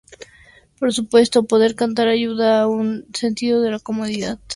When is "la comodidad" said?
3.69-4.39